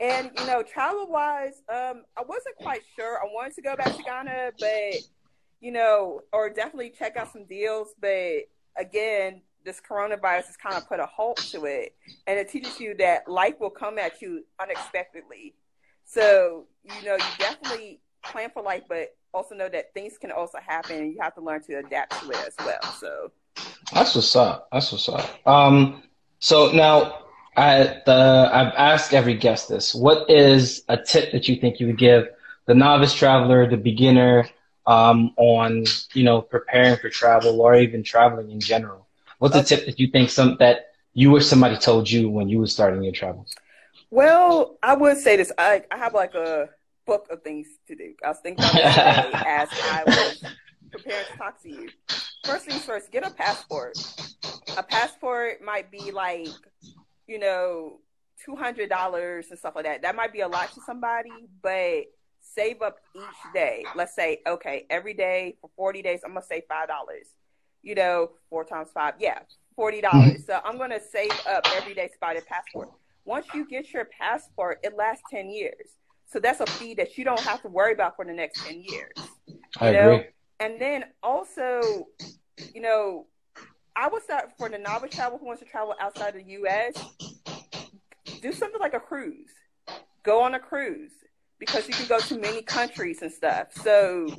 And 0.00 0.30
you 0.38 0.46
know, 0.46 0.62
travel 0.62 1.08
wise, 1.08 1.62
um, 1.68 2.04
I 2.16 2.22
wasn't 2.26 2.56
quite 2.60 2.82
sure. 2.96 3.18
I 3.18 3.24
wanted 3.32 3.54
to 3.54 3.62
go 3.62 3.76
back 3.76 3.96
to 3.96 4.02
Ghana, 4.02 4.52
but 4.58 4.94
you 5.60 5.72
know, 5.72 6.22
or 6.32 6.50
definitely 6.50 6.90
check 6.90 7.16
out 7.16 7.32
some 7.32 7.44
deals. 7.44 7.94
But 8.00 8.48
again, 8.76 9.42
this 9.64 9.80
coronavirus 9.80 10.46
has 10.46 10.56
kind 10.56 10.76
of 10.76 10.88
put 10.88 11.00
a 11.00 11.06
halt 11.06 11.36
to 11.52 11.64
it, 11.66 11.94
and 12.26 12.38
it 12.38 12.48
teaches 12.48 12.80
you 12.80 12.94
that 12.98 13.28
life 13.28 13.54
will 13.60 13.70
come 13.70 13.98
at 13.98 14.20
you 14.22 14.44
unexpectedly. 14.60 15.54
So 16.04 16.66
you 16.84 17.04
know, 17.04 17.14
you 17.14 17.24
definitely 17.38 18.00
plan 18.24 18.50
for 18.52 18.62
life, 18.62 18.82
but 18.88 19.16
also 19.32 19.54
know 19.54 19.68
that 19.68 19.94
things 19.94 20.18
can 20.18 20.32
also 20.32 20.58
happen, 20.66 20.96
and 20.96 21.12
you 21.12 21.18
have 21.20 21.34
to 21.34 21.40
learn 21.40 21.62
to 21.64 21.74
adapt 21.78 22.20
to 22.20 22.30
it 22.30 22.38
as 22.46 22.54
well. 22.64 22.82
So 22.98 23.30
That's 23.92 24.14
what's 24.14 24.34
up. 24.34 24.68
That's 24.72 24.90
what's 24.92 25.08
up. 25.08 25.46
Um, 25.46 26.02
so 26.38 26.72
now 26.72 27.24
I 27.56 28.00
the 28.06 28.50
I've 28.52 28.72
asked 28.76 29.12
every 29.12 29.34
guest 29.34 29.68
this. 29.68 29.94
What 29.94 30.28
is 30.30 30.82
a 30.88 30.96
tip 30.96 31.32
that 31.32 31.48
you 31.48 31.56
think 31.56 31.80
you 31.80 31.86
would 31.86 31.98
give 31.98 32.28
the 32.66 32.74
novice 32.74 33.14
traveler, 33.14 33.68
the 33.68 33.76
beginner, 33.76 34.48
um, 34.86 35.32
on 35.36 35.84
you 36.12 36.24
know 36.24 36.40
preparing 36.42 36.96
for 36.96 37.08
travel 37.08 37.60
or 37.60 37.74
even 37.76 38.02
traveling 38.02 38.50
in 38.50 38.60
general? 38.60 39.06
What's 39.38 39.56
a 39.56 39.62
tip 39.62 39.86
that 39.86 39.98
you 39.98 40.08
think 40.08 40.30
some 40.30 40.56
that 40.58 40.92
you 41.14 41.30
wish 41.30 41.46
somebody 41.46 41.76
told 41.76 42.10
you 42.10 42.28
when 42.28 42.48
you 42.48 42.58
were 42.58 42.66
starting 42.66 43.02
your 43.02 43.12
travels? 43.12 43.54
Well, 44.10 44.78
I 44.82 44.94
would 44.94 45.18
say 45.18 45.36
this. 45.36 45.52
I, 45.56 45.84
I 45.90 45.96
have 45.96 46.14
like 46.14 46.34
a 46.34 46.68
book 47.06 47.28
of 47.30 47.42
things 47.42 47.66
to 47.88 47.94
do. 47.94 48.14
I 48.24 48.28
was 48.28 48.38
thinking 48.42 48.64
about 48.64 49.34
as 49.46 49.68
I 49.72 50.02
was 50.06 50.44
preparing 50.90 51.24
to 51.32 51.38
talk 51.38 51.62
to 51.62 51.68
you. 51.68 51.88
First 52.44 52.66
things 52.66 52.84
first, 52.84 53.10
get 53.12 53.26
a 53.26 53.30
passport. 53.30 53.96
A 54.76 54.82
passport 54.82 55.62
might 55.62 55.90
be 55.90 56.10
like, 56.10 56.48
you 57.26 57.38
know, 57.38 57.98
two 58.44 58.56
hundred 58.56 58.88
dollars 58.88 59.46
and 59.50 59.58
stuff 59.58 59.74
like 59.76 59.84
that. 59.84 60.02
That 60.02 60.16
might 60.16 60.32
be 60.32 60.40
a 60.40 60.48
lot 60.48 60.72
to 60.74 60.80
somebody, 60.86 61.30
but 61.62 62.04
save 62.54 62.82
up 62.82 62.98
each 63.14 63.52
day. 63.54 63.84
Let's 63.94 64.14
say, 64.14 64.40
okay, 64.46 64.86
every 64.90 65.14
day 65.14 65.56
for 65.60 65.70
forty 65.76 66.02
days, 66.02 66.20
I'm 66.24 66.32
gonna 66.32 66.44
save 66.44 66.64
five 66.68 66.88
dollars. 66.88 67.28
You 67.82 67.94
know, 67.94 68.30
four 68.48 68.64
times 68.64 68.90
five, 68.92 69.14
yeah, 69.18 69.40
forty 69.76 70.00
dollars. 70.00 70.42
Mm-hmm. 70.42 70.42
So 70.46 70.60
I'm 70.64 70.78
gonna 70.78 71.00
save 71.00 71.32
up 71.48 71.66
every 71.74 71.94
day 71.94 72.08
to 72.08 72.14
buy 72.20 72.34
the 72.34 72.42
passport. 72.42 72.90
Once 73.24 73.46
you 73.54 73.66
get 73.68 73.92
your 73.92 74.06
passport, 74.06 74.80
it 74.82 74.96
lasts 74.96 75.24
ten 75.30 75.50
years. 75.50 75.96
So 76.26 76.38
that's 76.38 76.60
a 76.60 76.66
fee 76.66 76.94
that 76.94 77.18
you 77.18 77.24
don't 77.24 77.40
have 77.40 77.62
to 77.62 77.68
worry 77.68 77.92
about 77.92 78.16
for 78.16 78.24
the 78.24 78.32
next 78.32 78.64
ten 78.64 78.82
years. 78.82 79.14
I 79.78 79.88
You 79.88 79.92
know? 79.92 80.12
agree. 80.14 80.26
And 80.60 80.80
then 80.80 81.04
also, 81.22 82.06
you 82.74 82.82
know, 82.82 83.26
I 83.96 84.08
would 84.08 84.22
start 84.22 84.50
for 84.58 84.68
the 84.68 84.78
novice 84.78 85.14
travel 85.14 85.38
who 85.38 85.46
wants 85.46 85.62
to 85.62 85.68
travel 85.68 85.94
outside 85.98 86.34
the 86.34 86.42
U.S. 86.42 86.94
Do 88.42 88.52
something 88.52 88.80
like 88.80 88.94
a 88.94 89.00
cruise. 89.00 89.50
Go 90.22 90.42
on 90.42 90.54
a 90.54 90.58
cruise 90.58 91.12
because 91.60 91.86
you 91.86 91.94
can 91.94 92.06
go 92.08 92.18
to 92.18 92.38
many 92.38 92.62
countries 92.62 93.22
and 93.22 93.30
stuff. 93.30 93.68
So 93.72 94.34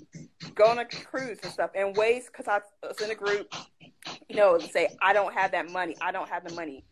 go 0.55 0.65
on 0.65 0.79
a 0.79 0.85
cruise 0.85 1.39
and 1.43 1.51
stuff. 1.51 1.71
And 1.73 1.95
ways 1.95 2.25
because 2.27 2.47
I 2.49 2.59
was 2.85 2.99
in 2.99 3.11
a 3.11 3.15
group, 3.15 3.53
you 4.27 4.35
know, 4.35 4.59
say 4.59 4.89
I 5.01 5.13
don't 5.13 5.33
have 5.33 5.51
that 5.51 5.71
money. 5.71 5.95
I 6.01 6.11
don't 6.11 6.27
have 6.27 6.45
the 6.45 6.53
money. 6.53 6.83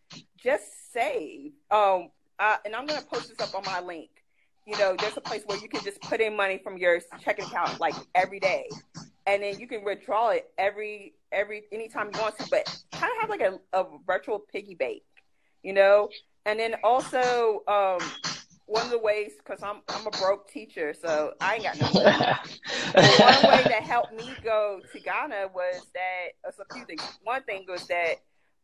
Just 0.42 0.94
save. 0.94 1.52
Um, 1.72 2.10
and 2.40 2.74
I'm 2.74 2.86
gonna 2.86 3.02
post 3.02 3.30
this 3.30 3.46
up 3.46 3.54
on 3.54 3.64
my 3.66 3.82
link. 3.82 4.10
You 4.66 4.78
know, 4.78 4.96
there's 4.98 5.18
a 5.18 5.22
place 5.22 5.44
where 5.48 5.58
you 5.58 5.68
can 5.68 5.84
just 5.84 6.00
put 6.02 6.22
in 6.22 6.38
money 6.38 6.62
from 6.64 6.78
your 6.78 7.02
checking 7.20 7.46
account 7.46 7.80
like 7.82 7.96
every 8.16 8.40
day 8.40 8.68
and 9.30 9.44
then 9.44 9.60
you 9.60 9.68
can 9.68 9.84
withdraw 9.84 10.30
it 10.30 10.50
every 10.58 11.14
every 11.32 11.64
anytime 11.72 12.10
you 12.14 12.20
want 12.20 12.38
to, 12.40 12.48
but 12.50 12.66
kind 12.92 13.12
of 13.16 13.22
have 13.22 13.30
like 13.30 13.42
a, 13.42 13.60
a 13.74 13.86
virtual 14.06 14.40
piggy 14.40 14.76
bank, 14.76 15.04
you 15.64 15.74
know. 15.74 16.10
And 16.46 16.60
then 16.60 16.76
also, 16.84 17.62
um, 17.68 18.00
one 18.70 18.86
of 18.86 18.92
the 18.92 19.00
ways 19.00 19.32
because 19.38 19.64
I'm 19.64 19.82
I'm 19.90 20.06
a 20.06 20.12
broke 20.12 20.50
teacher, 20.50 20.94
so 20.94 21.34
I 21.42 21.56
ain't 21.56 21.64
got 21.64 21.82
no 21.82 21.88
money. 22.04 22.18
One 22.94 23.52
way 23.52 23.64
that 23.66 23.84
helped 23.84 24.14
me 24.14 24.32
go 24.44 24.80
to 24.92 25.00
Ghana 25.00 25.50
was 25.54 25.88
that 25.94 26.28
it's 26.48 26.60
a 26.60 26.74
few 26.74 26.86
things. 26.86 27.02
One 27.24 27.44
thing 27.44 27.66
was 27.68 27.88
that 27.88 28.16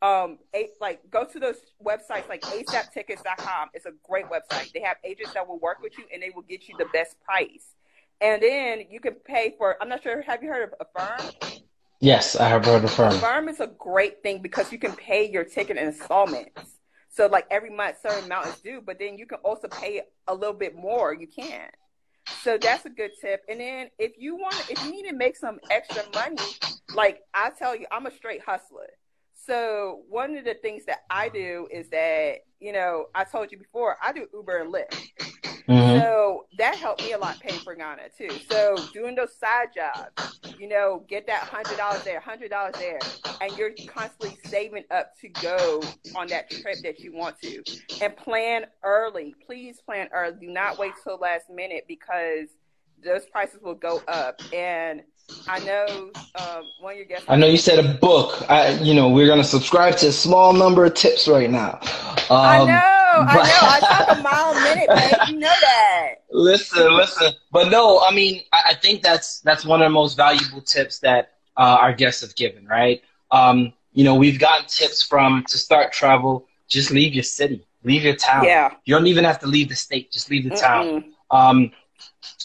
um 0.02 0.38
a, 0.56 0.70
like 0.80 1.00
go 1.10 1.26
to 1.26 1.40
those 1.40 1.58
websites 1.84 2.30
like 2.30 2.44
asaptickets.com. 2.44 3.70
It's 3.74 3.88
a 3.88 3.94
great 4.04 4.26
website. 4.28 4.72
They 4.74 4.82
have 4.82 4.98
agents 5.04 5.34
that 5.34 5.48
will 5.48 5.60
work 5.60 5.82
with 5.82 5.98
you 5.98 6.06
and 6.14 6.22
they 6.22 6.32
will 6.34 6.44
get 6.44 6.68
you 6.70 6.76
the 6.78 6.88
best 6.94 7.20
price. 7.22 7.74
And 8.22 8.42
then 8.42 8.84
you 8.90 9.00
can 9.00 9.14
pay 9.14 9.56
for 9.58 9.76
I'm 9.82 9.90
not 9.90 10.04
sure 10.04 10.22
have 10.22 10.44
you 10.44 10.50
heard 10.50 10.72
of 10.72 10.88
Affirm? 10.96 11.32
Yes, 12.00 12.36
I 12.36 12.50
have 12.50 12.66
heard 12.66 12.84
of 12.84 12.92
firm. 12.92 13.14
Affirm 13.14 13.50
is 13.50 13.60
a 13.60 13.68
great 13.68 14.22
thing 14.22 14.42
because 14.42 14.72
you 14.72 14.78
can 14.78 14.92
pay 14.92 15.30
your 15.30 15.44
ticket 15.44 15.78
in 15.78 15.88
installments. 15.88 16.75
So 17.16 17.28
like 17.28 17.48
every 17.50 17.70
month 17.70 17.98
certain 18.02 18.26
amount 18.26 18.48
is 18.48 18.60
due, 18.60 18.82
but 18.86 19.00
then 19.00 19.18
you 19.18 19.26
can 19.26 19.38
also 19.40 19.70
pay 19.70 20.02
a 20.28 20.36
little 20.36 20.54
bit 20.54 20.76
more. 20.76 21.14
You 21.14 21.28
can. 21.28 21.70
So 22.44 22.58
that's 22.58 22.86
a 22.86 22.90
good 22.90 23.12
tip. 23.22 23.42
And 23.48 23.62
then 23.62 23.90
if 23.98 24.14
you 24.18 24.36
want 24.36 24.70
if 24.70 24.84
you 24.84 24.92
need 24.92 25.08
to 25.08 25.16
make 25.16 25.38
some 25.38 25.60
extra 25.72 26.04
money, 26.14 26.42
like 26.94 27.22
I 27.34 27.52
tell 27.52 27.74
you, 27.74 27.86
I'm 27.90 28.06
a 28.06 28.12
straight 28.12 28.42
hustler. 28.46 28.90
So 29.34 30.02
one 30.10 30.36
of 30.36 30.44
the 30.44 30.56
things 30.56 30.84
that 30.88 31.04
I 31.10 31.30
do 31.30 31.70
is 31.72 31.90
that, 31.90 32.40
you 32.60 32.74
know, 32.74 33.06
I 33.16 33.24
told 33.24 33.50
you 33.50 33.60
before, 33.60 33.96
I 34.04 34.12
do 34.12 34.28
Uber 34.34 34.58
and 34.58 34.74
Lyft. 34.74 35.55
Mhm. 35.68 36.00
So 36.00 36.46
that 36.58 36.76
helped 36.76 37.04
me 37.04 37.14
a 37.14 37.18
lot 37.18 37.40
paying 37.40 37.60
for 37.60 37.76
Ghana 37.76 38.04
too. 38.18 38.30
So 38.50 38.76
doing 38.94 39.16
those 39.16 39.36
side 39.36 39.70
jobs, 39.76 40.40
you 40.60 40.68
know, 40.68 41.04
get 41.08 41.26
that 41.28 41.42
hundred 41.42 41.78
dollars 41.78 42.04
there, 42.04 42.20
hundred 42.20 42.52
dollars 42.52 42.76
there, 42.78 43.00
and 43.42 43.56
you're 43.58 43.72
constantly 43.88 44.38
saving 44.46 44.84
up 44.92 45.14
to 45.22 45.30
go 45.30 45.82
on 46.16 46.28
that 46.28 46.50
trip 46.50 46.78
that 46.84 47.00
you 47.00 47.14
want 47.14 47.42
to. 47.42 47.64
And 48.02 48.16
plan 48.16 48.66
early. 48.84 49.36
Please 49.46 49.82
plan 49.82 50.10
early. 50.14 50.36
Do 50.40 50.48
not 50.48 50.78
wait 50.78 50.94
till 51.04 51.18
last 51.18 51.50
minute 51.50 51.86
because 51.88 52.48
those 53.04 53.26
prices 53.26 53.62
will 53.62 53.76
go 53.76 54.02
up. 54.08 54.42
And 54.54 55.04
I 55.48 55.60
know 55.60 56.12
um, 56.40 56.64
one 56.80 56.94
of 56.94 56.98
your 56.98 57.06
guests. 57.06 57.26
I 57.28 57.36
know 57.36 57.48
you 57.48 57.58
said 57.58 57.84
a 57.84 57.94
book. 57.96 58.44
I, 58.50 58.72
you 58.80 58.94
know, 58.94 59.10
we're 59.10 59.28
gonna 59.28 59.44
subscribe 59.44 59.98
to 59.98 60.08
a 60.08 60.12
small 60.12 60.54
number 60.54 60.86
of 60.86 60.94
tips 60.94 61.28
right 61.28 61.50
now. 61.50 61.80
Um, 62.30 62.38
I 62.38 62.66
know, 62.66 63.05
I 63.20 63.36
know. 63.36 63.44
I 63.62 63.80
talk 63.80 64.18
a 64.18 64.22
mile 64.22 64.52
a 64.52 64.64
minute, 64.64 64.90
babe. 64.90 65.30
You 65.30 65.40
know 65.40 65.54
that. 65.62 66.16
listen, 66.32 66.94
listen. 66.96 67.34
But 67.52 67.70
no, 67.70 68.02
I 68.02 68.14
mean, 68.14 68.44
I, 68.52 68.72
I 68.72 68.74
think 68.76 69.02
that's 69.02 69.40
that's 69.42 69.66
one 69.66 69.82
of 69.82 69.86
the 69.86 69.94
most 69.94 70.16
valuable 70.16 70.62
tips 70.62 71.00
that 71.00 71.34
uh, 71.58 71.78
our 71.80 71.94
guests 71.94 72.22
have 72.22 72.36
given, 72.36 72.66
right? 72.68 73.02
Um, 73.32 73.74
you 73.94 74.04
know, 74.04 74.16
we've 74.16 74.40
gotten 74.40 74.66
tips 74.68 75.02
from 75.02 75.44
to 75.50 75.58
start 75.58 75.92
travel. 75.94 76.48
Just 76.68 76.92
leave 76.92 77.14
your 77.14 77.24
city, 77.24 77.66
leave 77.84 78.04
your 78.04 78.16
town. 78.16 78.44
Yeah. 78.44 78.74
You 78.86 78.96
don't 78.96 79.08
even 79.08 79.24
have 79.24 79.40
to 79.40 79.48
leave 79.48 79.70
the 79.70 79.76
state. 79.76 80.12
Just 80.12 80.30
leave 80.30 80.50
the 80.50 80.56
town. 80.56 80.86
Mm-mm. 80.86 81.12
Um, 81.32 81.72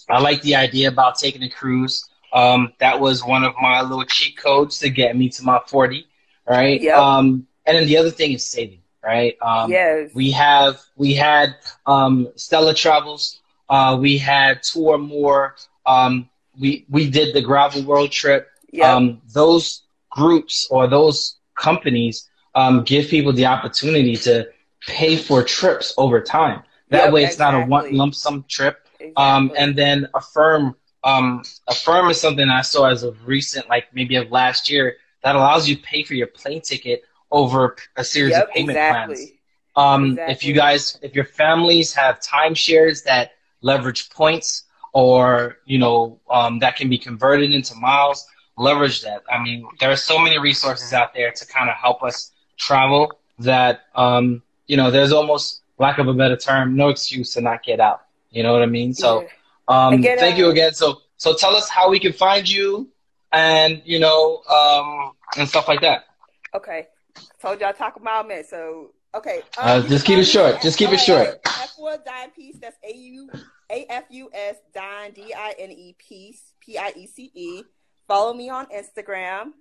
I 0.08 0.20
like 0.20 0.42
the 0.42 0.56
idea 0.56 0.88
about 0.88 1.16
taking 1.18 1.42
a 1.42 1.48
cruise. 1.48 2.08
Um, 2.32 2.72
that 2.78 3.00
was 3.00 3.24
one 3.24 3.44
of 3.44 3.54
my 3.60 3.82
little 3.82 4.04
cheat 4.04 4.36
codes 4.36 4.78
to 4.80 4.90
get 4.90 5.16
me 5.16 5.28
to 5.30 5.42
my 5.42 5.60
40, 5.66 6.06
right? 6.48 6.80
Yep. 6.80 6.96
Um, 6.96 7.46
and 7.66 7.76
then 7.76 7.86
the 7.86 7.96
other 7.96 8.10
thing 8.10 8.32
is 8.32 8.46
saving, 8.46 8.79
right? 9.02 9.36
Um, 9.42 9.70
yes. 9.70 10.10
we 10.14 10.30
have 10.32 10.80
we 10.96 11.14
had 11.14 11.56
um, 11.86 12.28
Stella 12.36 12.74
Travels. 12.74 13.40
Uh, 13.68 13.96
we 14.00 14.18
had 14.18 14.62
two 14.62 14.80
or 14.88 14.98
more. 14.98 15.56
Um, 15.86 16.28
we 16.58 16.84
we 16.88 17.08
did 17.10 17.34
the 17.34 17.42
Gravel 17.42 17.82
World 17.82 18.10
Trip. 18.10 18.48
Yep. 18.72 18.86
Um, 18.86 19.22
those 19.32 19.82
groups 20.10 20.66
or 20.70 20.86
those 20.86 21.36
companies 21.56 22.28
um, 22.54 22.82
give 22.84 23.08
people 23.08 23.32
the 23.32 23.46
opportunity 23.46 24.16
to 24.16 24.48
pay 24.86 25.16
for 25.16 25.42
trips 25.42 25.94
over 25.96 26.20
time. 26.20 26.62
That 26.90 27.04
Yep, 27.04 27.12
way, 27.12 27.24
it's 27.24 27.38
not 27.38 27.54
a 27.54 27.60
one 27.60 27.92
lump 27.94 28.14
sum 28.14 28.44
trip. 28.48 28.86
Um, 29.16 29.46
Exactly. 29.46 29.64
and 29.64 29.78
then 29.78 30.08
Affirm 30.14 30.76
um, 31.02 31.42
firm 31.84 32.10
is 32.10 32.20
something 32.20 32.48
I 32.48 32.62
saw 32.62 32.86
as 32.90 33.02
of 33.02 33.26
recent, 33.26 33.68
like 33.68 33.86
maybe 33.94 34.16
of 34.16 34.30
last 34.30 34.68
year, 34.70 34.96
that 35.22 35.34
allows 35.34 35.68
you 35.68 35.76
to 35.76 35.82
pay 35.82 36.02
for 36.02 36.14
your 36.14 36.26
plane 36.26 36.60
ticket 36.60 37.04
over 37.30 37.76
a 37.96 38.04
series 38.04 38.32
yep, 38.32 38.48
of 38.48 38.50
payment 38.50 38.70
exactly. 38.78 39.16
plans. 39.16 39.32
Um, 39.76 40.04
Exactly. 40.10 40.32
If 40.32 40.44
you 40.44 40.54
guys, 40.54 40.98
if 41.02 41.14
your 41.14 41.24
families 41.24 41.94
have 41.94 42.20
timeshares 42.20 43.04
that 43.04 43.32
leverage 43.62 44.10
points, 44.10 44.64
or 44.92 45.58
you 45.64 45.78
know 45.78 46.18
um, 46.30 46.58
that 46.58 46.76
can 46.76 46.88
be 46.88 46.98
converted 46.98 47.52
into 47.52 47.74
miles, 47.76 48.26
leverage 48.56 49.02
that. 49.02 49.22
I 49.30 49.42
mean, 49.42 49.66
there 49.78 49.90
are 49.90 49.96
so 49.96 50.18
many 50.18 50.38
resources 50.38 50.92
out 50.92 51.14
there 51.14 51.30
to 51.30 51.46
kind 51.46 51.70
of 51.70 51.76
help 51.76 52.02
us 52.02 52.32
travel 52.56 53.12
that 53.38 53.82
um, 53.94 54.42
you 54.66 54.76
know 54.76 54.90
there's 54.90 55.12
almost 55.12 55.62
lack 55.78 55.98
of 55.98 56.08
a 56.08 56.14
better 56.14 56.36
term, 56.36 56.76
no 56.76 56.88
excuse 56.88 57.34
to 57.34 57.40
not 57.40 57.62
get 57.62 57.80
out. 57.80 58.02
You 58.30 58.42
know 58.42 58.52
what 58.52 58.62
I 58.62 58.66
mean? 58.66 58.92
So 58.92 59.26
um, 59.68 59.94
And 59.94 60.04
thank 60.04 60.36
you 60.36 60.50
again. 60.50 60.74
So 60.74 61.02
so 61.16 61.34
tell 61.34 61.54
us 61.54 61.68
how 61.68 61.90
we 61.90 61.98
can 62.00 62.12
find 62.12 62.48
you, 62.48 62.88
and 63.32 63.80
you 63.84 63.98
know 63.98 64.42
um, 64.48 65.12
and 65.36 65.48
stuff 65.48 65.68
like 65.68 65.80
that. 65.82 66.06
Okay. 66.54 66.88
Told 67.40 67.60
y'all 67.60 67.72
talk 67.72 67.96
about 67.96 68.28
minute. 68.28 68.46
So 68.46 68.92
okay. 69.14 69.42
um, 69.58 69.82
Uh, 69.84 69.88
just 69.88 70.04
keep 70.04 70.18
it 70.18 70.24
short. 70.24 70.60
Just 70.62 70.78
keep 70.78 70.90
it 70.90 70.98
short. 71.00 71.26
alright. 71.26 71.40
F 71.46 71.70
four 71.76 71.96
dine 72.04 72.30
piece. 72.30 72.58
That's 72.58 72.76
A 72.84 72.92
U 72.94 73.30
A 73.70 73.86
F 73.88 74.04
U 74.10 74.30
S 74.32 74.56
dine 74.74 75.12
D 75.12 75.34
I 75.36 75.54
N 75.58 75.70
E 75.70 75.96
piece 75.98 76.54
P 76.60 76.78
I 76.78 76.92
E 76.96 77.06
C 77.06 77.30
E. 77.34 77.62
Follow 78.08 78.34
me 78.34 78.50
on 78.50 78.66
Instagram. 78.66 79.52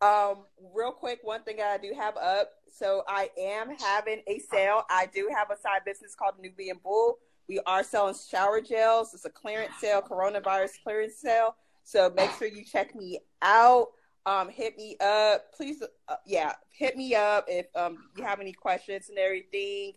Um, 0.00 0.44
real 0.74 0.92
quick, 0.92 1.18
one 1.22 1.42
thing 1.42 1.56
I 1.60 1.76
do 1.76 1.92
have 1.98 2.16
up. 2.16 2.52
So 2.70 3.02
I 3.08 3.30
am 3.38 3.76
having 3.76 4.22
a 4.28 4.38
sale. 4.38 4.84
I 4.88 5.06
do 5.12 5.28
have 5.34 5.50
a 5.50 5.60
side 5.60 5.80
business 5.84 6.14
called 6.14 6.34
Nubian 6.40 6.78
Bull. 6.82 7.18
We 7.48 7.60
are 7.66 7.82
selling 7.82 8.14
shower 8.30 8.60
gels. 8.60 9.12
It's 9.14 9.24
a 9.24 9.30
clearance 9.30 9.72
sale, 9.80 10.02
coronavirus 10.02 10.70
clearance 10.84 11.16
sale. 11.16 11.56
So 11.82 12.12
make 12.14 12.30
sure 12.32 12.46
you 12.46 12.64
check 12.64 12.94
me 12.94 13.18
out. 13.42 13.88
Um, 14.28 14.50
hit 14.50 14.76
me 14.76 14.94
up, 15.00 15.54
please. 15.54 15.82
Uh, 16.06 16.16
yeah, 16.26 16.52
hit 16.68 16.98
me 16.98 17.14
up 17.14 17.46
if 17.48 17.64
um 17.74 18.10
you 18.14 18.24
have 18.24 18.40
any 18.40 18.52
questions 18.52 19.08
and 19.08 19.16
everything. 19.16 19.94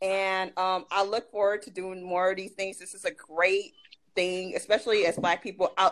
And 0.00 0.56
um, 0.58 0.86
I 0.90 1.04
look 1.04 1.30
forward 1.30 1.60
to 1.62 1.70
doing 1.70 2.02
more 2.02 2.30
of 2.30 2.38
these 2.38 2.52
things. 2.52 2.78
This 2.78 2.94
is 2.94 3.04
a 3.04 3.10
great 3.10 3.74
thing, 4.14 4.54
especially 4.56 5.04
as 5.04 5.16
Black 5.18 5.42
people. 5.42 5.74
I, 5.76 5.90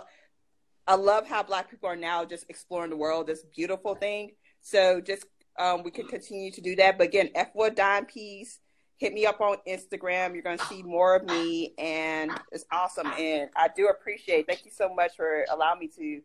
I 0.87 0.95
love 0.95 1.27
how 1.27 1.43
Black 1.43 1.71
people 1.71 1.89
are 1.91 1.97
now 1.97 2.25
just 2.25 2.47
exploring 2.49 2.89
the 2.89 2.97
world. 2.97 3.27
This 3.27 3.45
beautiful 3.55 3.95
thing. 3.95 4.33
So 4.63 5.03
just 5.03 5.27
um, 5.59 5.83
we 5.83 5.91
can 5.91 6.07
continue 6.07 6.51
to 6.53 6.63
do 6.63 6.75
that. 6.77 6.97
But 6.97 7.09
again, 7.09 7.29
F 7.35 7.51
Wood 7.55 7.75
Dime 7.75 8.07
Piece. 8.07 8.59
hit 8.97 9.13
me 9.13 9.27
up 9.27 9.43
on 9.43 9.57
Instagram. 9.69 10.33
You're 10.33 10.43
going 10.43 10.59
to 10.59 10.65
see 10.65 10.83
more 10.83 11.15
of 11.15 11.25
me, 11.25 11.75
and 11.77 12.31
it's 12.53 12.65
awesome. 12.73 13.09
And 13.19 13.51
I 13.55 13.69
do 13.77 13.89
appreciate. 13.89 14.47
Thank 14.47 14.65
you 14.65 14.71
so 14.71 14.95
much 14.95 15.15
for 15.15 15.45
allowing 15.53 15.81
me 15.81 15.89
to 15.99 16.23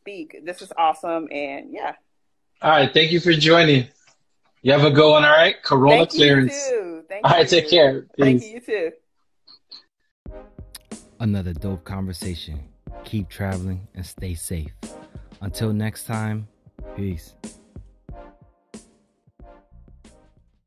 speak. 0.00 0.40
This 0.44 0.62
is 0.62 0.72
awesome, 0.76 1.28
and 1.30 1.72
yeah. 1.72 1.94
All 2.62 2.70
right, 2.70 2.92
thank 2.92 3.12
you 3.12 3.20
for 3.20 3.32
joining. 3.32 3.88
You 4.62 4.72
have 4.72 4.84
a 4.84 4.90
good 4.90 5.10
one, 5.10 5.24
all 5.24 5.30
right? 5.30 5.62
Corona 5.62 5.98
Thank 5.98 6.10
clearance. 6.10 6.52
you 6.52 6.76
too. 6.76 7.04
Thank 7.08 7.24
All 7.24 7.30
right, 7.32 7.52
you. 7.52 7.60
take 7.60 7.70
care. 7.70 8.06
Thank 8.18 8.42
Peace. 8.42 8.50
you. 8.50 8.54
You 8.54 8.60
too. 8.60 8.92
Another 11.20 11.52
dope 11.52 11.84
conversation. 11.84 12.60
Keep 13.04 13.28
traveling 13.28 13.86
and 13.94 14.04
stay 14.04 14.34
safe. 14.34 14.72
Until 15.40 15.72
next 15.72 16.04
time, 16.04 16.48
peace. 16.96 17.34